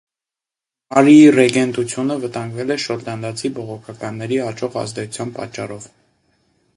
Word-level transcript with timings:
Մարիի 0.93 1.25
ռեգենտությունը 1.35 2.15
վտանգվել 2.23 2.73
է 2.75 2.77
շոտլանդացի 2.85 3.51
բողոքականների 3.59 4.39
աճող 4.47 4.79
ազդեցության 4.85 5.35
պատճառով։ 5.37 5.87